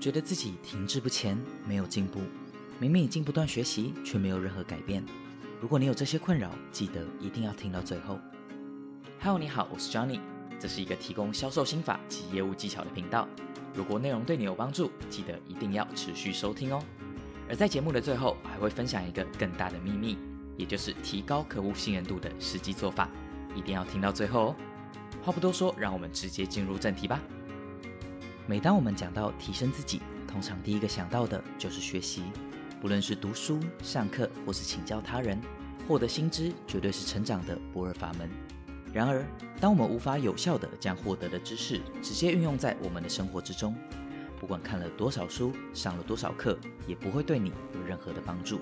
[0.00, 1.38] 觉得自己停滞不前，
[1.68, 2.20] 没有进步，
[2.78, 5.04] 明明已经不断学习，却没有任何改变。
[5.60, 8.18] 如果你有这些困扰，记得一定要听到最后。
[9.20, 10.18] Hello，你好，我是 Johnny，
[10.58, 13.28] 这是一个提供销售心法及业务技巧的频道。
[13.74, 16.82] 如果内容对你有帮助，记得一定要持续收听哦。
[17.46, 20.16] 而在节目的最后，还会分享一个更大的秘密，
[20.56, 23.06] 也就是提高客户信任度的实际做法，
[23.54, 24.56] 一定要听到最后哦。
[25.22, 27.20] 话不多说，让我们直接进入正题吧。
[28.50, 32.24] 每当我们讲到提升自己，通常第一个想到的就是学习，
[32.80, 35.40] 不论是读书、上课，或是请教他人，
[35.86, 38.28] 获得新知，绝对是成长的不二法门。
[38.92, 39.24] 然而，
[39.60, 43.72] 当我们无法有效地将获得的知识直接运用在我们的生活之中，
[44.40, 48.58] 不管看了多少书，上了多少课，也不会对你有任何的帮助。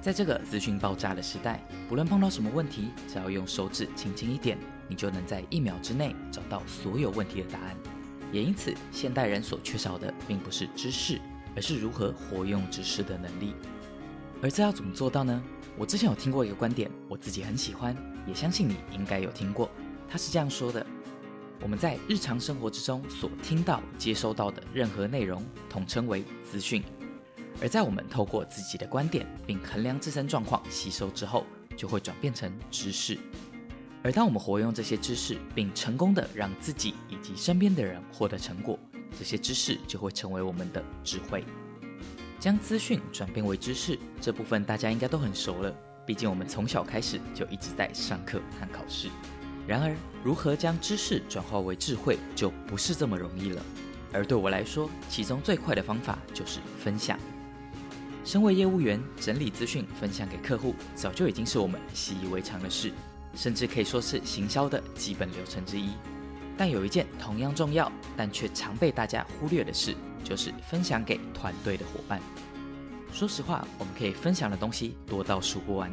[0.00, 4.56] 在这个资讯爆炸的时代，不论碰到什么问题，只要用手指轻轻一点，
[4.88, 7.76] 你就能在一秒之内找到所有问题的答案。
[8.32, 11.20] 也因此，现代人所缺少的并不是知识，
[11.56, 13.54] 而是如何活用知识的能力。
[14.42, 15.42] 而这要怎么做到呢？
[15.76, 19.70] 我之前有听过一个观点，我自己很喜欢，也相信你应该有听过。
[20.08, 20.84] 他是这样说的：
[21.60, 26.82] 我们在日常生活之中所听到、接收到的任何内容，统称为资讯；
[27.60, 33.18] 而在我们透过自己的观点并衡量自身状况吸收之后，就会转变成知识。
[34.02, 38.78] 而当我们活用这些知识，并成功的让自己以及身边的人获得成果，
[39.18, 41.44] 这些知识就会成为我们的智慧。
[42.38, 45.74] 将资讯转变为知识这部分，大家应该都很熟了。
[46.06, 49.08] 毕竟我们从小开始就一直在上课和考试。
[49.66, 53.62] 然而，如何将知识转化为智慧，就不是这么容易了。
[54.12, 57.18] 而对我来说，其中最快的方法就是分享。
[58.24, 62.92] 身为业务员，整理资讯分享给客户，早就已经是我们习以为常的事，
[63.38, 65.90] 甚至可以说是行销的基本流程之一。
[66.58, 69.94] 但有一件同样重要，但却常被大家忽略的事。
[70.24, 72.20] 就是分享给团队的伙伴。
[73.12, 75.90] 说实话，我们可以分享的东西多到数不完。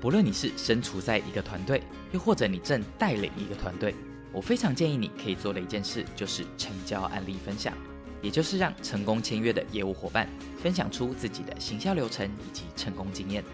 [0.00, 3.94] 不论你是身处在一个团队，又或者你正带领一个团队，
[4.32, 7.72] 我非常建议你可以做的一件事，就是成交案例分享，
[8.20, 10.26] 也就是让成功签约的业务伙伴
[10.60, 13.44] 分享出自己的行销流程以及成功经验。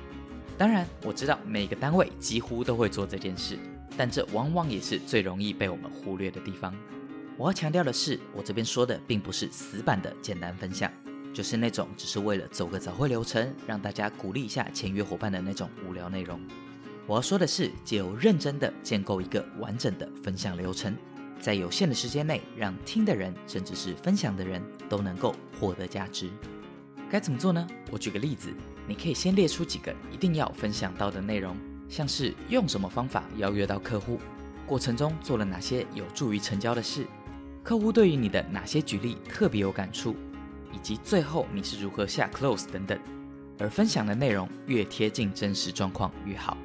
[0.58, 3.58] 当然，我知道每个单位几乎都会做这件事，
[3.96, 6.72] 但这往往也是最容易被我们忽略的地方。
[7.36, 10.92] 我要强调的是，我这边说的并不是死板的简单分享，
[11.34, 16.40] 就是那种只是为了走个早会流程，让大家鼓励一下签约伙伴的那种无聊内容。
[17.08, 20.94] 我要说的是，借由认真的建构一个完整的分享流程，
[21.40, 26.30] 在有限的时间内，让听的人甚至是分享的人都能够获得价值。
[27.10, 27.66] 该怎么做呢？
[27.90, 28.50] 我举个例子，
[28.86, 31.56] 你可以先列出几个一定要分享到的内容，
[31.88, 34.18] 像是用什么方法邀约到客户，
[34.66, 37.06] 过程中做了哪些有助于成交的事。
[37.62, 40.16] 客户对于你的哪些举例特别有感触，
[40.72, 42.98] 以及最后你是如何下 close 等等，
[43.58, 46.56] 而分享的内容越贴近真实状况越好。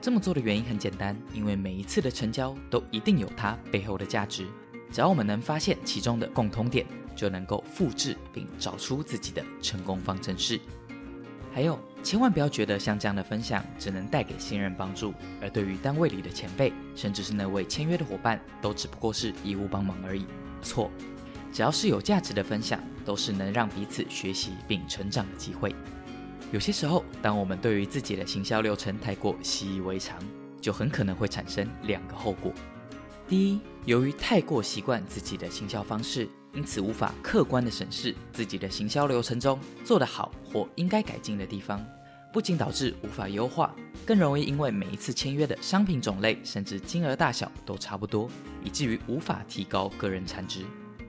[0.00, 4.46] 这么做的原因很简单，因为每一次的成交都一定有它背后的价值，
[4.90, 10.58] 只要我们能发现其中的共同点，就能够复制并找出自己的成功方程式。
[11.52, 20.24] 还有，千万不要觉得像这样的分享只能带给新人帮助，而对于单位里的前辈，甚至是那位签约的伙伴，都只不过是义务帮忙而已。
[20.62, 20.90] 错，
[21.52, 25.74] 只要是有价值的分享，都是能让彼此学习并成长的机会。
[26.52, 30.16] 有些时候，当我们对于自己的行销流程太过习以为常，
[30.60, 32.52] 就很可能会产生两个后果。
[33.26, 36.28] 第一，由于太过习惯自己的行销方式。
[36.58, 41.80] 因此无法客观的审视自己的行销流程中做得好或应该改进的地方，
[42.32, 43.72] 不仅导致无法优化，
[44.04, 48.28] 更容易因为每一次签约的商品种类甚至金额大小都差不多，
[48.64, 50.64] 以至于无法提高个人产值，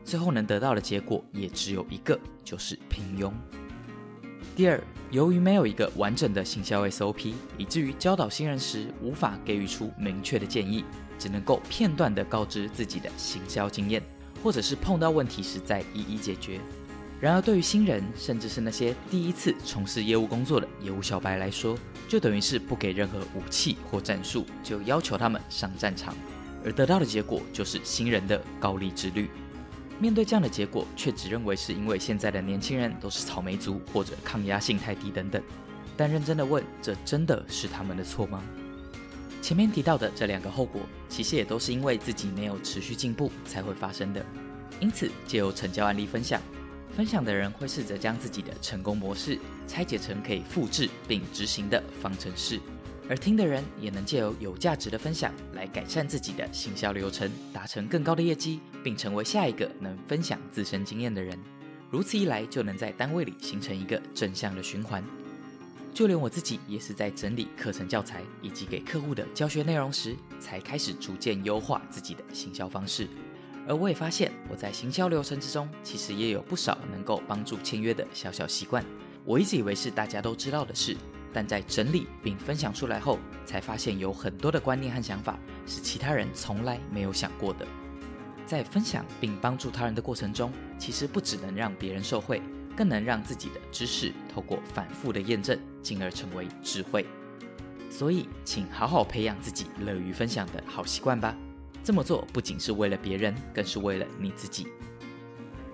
[0.05, 3.33] 最后能得到的结果也只有一个，就是平庸。
[4.55, 10.85] 第二，由于没有一个完整的行销 SOP，以至于教导新人时无法给予出明确的建议，
[11.17, 14.03] 只能够片段的告知自己的行销经验。
[14.43, 16.59] 或者是碰到问题时再一一解决。
[17.21, 21.77] 然而，对于新人，甚至是那些第一次从事业务工作的业务小白来说，
[22.07, 26.15] 就等于是不给任何武器或战术，就要求他们上战场，
[26.63, 29.29] 而得到的结果就是新人的高利之率。
[29.99, 35.43] 面对这样的结果，却只认为是因为现在的年轻人都是草莓族或者抗压性太低等等。
[35.97, 38.41] 但认真的问，这真的是他们的错吗？
[39.41, 44.25] 前面提到的这两个后果，其实也都是因为自己没有持续进步才会发生的。
[44.79, 46.41] 因此，借由成交案例分享，
[46.95, 52.59] 分享的人会试着将自己的成功模式拆解成可以复制并执行的方程式，
[53.09, 61.37] 而听的人也能借由有价值的分享来改善自己的行销流程，达成更高的业绩，并成为下一个能分享自身经验的人。
[61.89, 65.03] 如此一来就能在单位里形成一个正向的循环。
[65.93, 73.07] 就连我自己也是在整理课程教材以及给客户的教学内容时，才开始逐渐优化自己的行销方式。
[73.67, 78.83] 而我也发现，我在行销流程之中，其实也有不少能够帮助签约的小小习惯。
[79.25, 80.95] 我一直以为是大家都知道的事，
[81.33, 85.37] 但在整理并分享出来后，才发现有很多的观念和想法
[85.67, 87.67] 是其他人从来没有想过的。
[88.45, 92.41] 在分享并帮助他人的过程中，其实不只能让别人受惠，
[92.75, 97.05] 更能让自己的知识透过反复的验证，进而成为智慧。
[97.89, 101.35] 所以，请好好培养自己乐于分享的好习惯吧。
[101.83, 104.67] 这么做不仅是为了别人，更是为了你自己。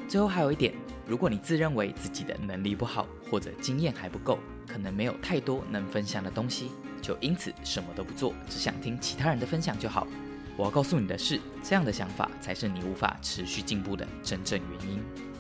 [0.08, 0.74] 最后还有一点，
[1.08, 6.70] 如果你自认为自己的能力不好，或者经验还不够，可能没有太多能分享的东西，
[7.02, 10.08] 就因此什么都不做，只想听其他人的分享就好。
[10.56, 15.35] 我要告诉你的是，这样的想法才是你无法持续进步的真正原因。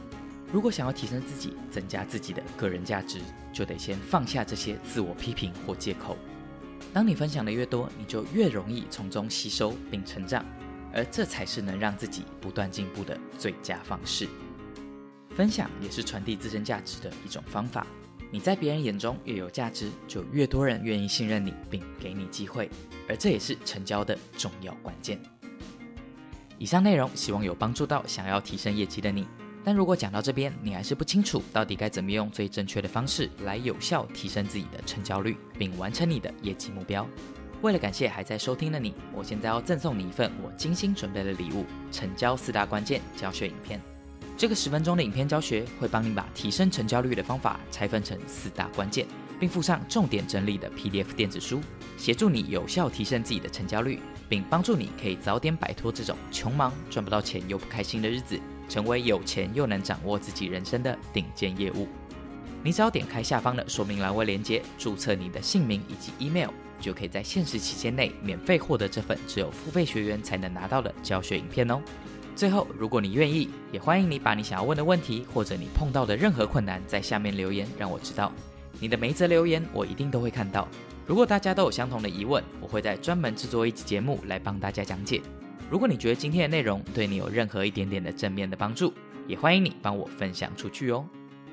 [0.56, 3.19] 如果想要提升自己，增加自己的个人价值，
[3.52, 6.18] 就得先放下这些自我批评或借口。
[6.94, 10.46] 当你分享的越多，你就越容易从中吸收并成长，
[10.94, 14.30] 而这才是能让自己不断进步的最佳方式。
[15.31, 17.86] 分享也是传递自身价值的一种方法。
[18.31, 22.69] 你在别人眼中越有价值，就越多人愿意信任你并给你机会，
[23.10, 25.19] 而这也是成交的重要关键。
[26.57, 29.28] 以上内容希望有帮助到想要提升业绩的你。
[29.65, 37.06] 但如果讲到这边，你还是不清楚到底该怎么用最正确的方式来有效提升自己的成交率，并完成你的业绩目标。
[37.63, 43.81] 为了感谢还在收听的你，我现在要赠送你一份我精心准备的礼物——成交四大关键教学影片。
[44.38, 49.07] 这个十分钟的影片教学会帮你把提升成交率的方法拆分成四大关键，
[49.39, 51.59] 并附上重点整理的 PDF 电子书，
[51.97, 58.39] 协助你有效提升自己的成交率，并帮助你可以早点摆脱这种穷忙赚不到钱又不开心的日子。
[58.67, 61.88] 成为有钱又能掌握自己人生的顶尖业务，
[62.63, 71.81] 你只要点开下方的说明栏位链接，注册你的姓名以及 email，就可以在限时期间内免费获得这份只有付费学员才能拿到的教学影片哦。
[72.35, 78.31] 最后，如果你愿意，也欢迎你把你想要问的问题或者你碰到的任何困难在下面留言，让我知道。
[78.77, 80.68] 你的每一则留言我一定都会看到。
[81.07, 85.21] 如果大家都有相同的疑问，我会在专门制作一集节目来帮大家讲解。
[85.69, 88.94] 如果你觉得今天的内容对你有任何一点点的正面的帮助，
[89.27, 91.03] 也欢迎你帮我分享出去哦。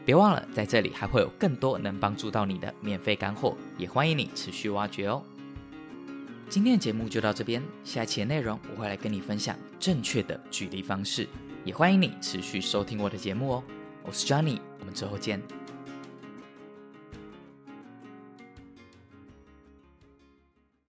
[0.05, 5.23] 别忘了，在这里还会有更多能帮助到你的免费干货，也欢迎你持续挖掘哦。
[6.49, 11.27] 今天的节目就到这边，下期的内容我会来跟你分享正确的举例方式，
[11.65, 13.65] 也欢迎你持续收听我的节目哦。
[14.03, 15.62] 我是 Johnny，我们之后见。